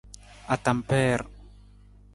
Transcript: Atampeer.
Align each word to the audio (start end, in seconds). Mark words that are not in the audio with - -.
Atampeer. 0.55 1.19